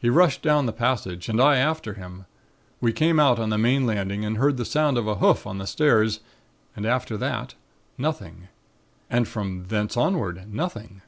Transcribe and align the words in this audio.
"He 0.00 0.10
rushed 0.10 0.42
down 0.42 0.66
the 0.66 0.72
passage 0.72 1.28
and 1.28 1.40
I 1.40 1.56
after 1.56 1.94
him. 1.94 2.24
We 2.80 2.92
came 2.92 3.20
out 3.20 3.38
on 3.38 3.50
the 3.50 3.56
main 3.56 3.86
landing 3.86 4.24
and 4.24 4.36
heard 4.36 4.56
the 4.56 4.64
sound 4.64 4.98
of 4.98 5.06
a 5.06 5.14
hoof 5.14 5.46
on 5.46 5.58
the 5.58 5.66
stairs 5.68 6.18
and 6.74 6.84
after 6.84 7.16
that, 7.18 7.54
nothing. 7.96 8.48
And 9.08 9.28
from 9.28 9.66
thence 9.68 9.96
onward, 9.96 10.52
nothing. 10.52 11.02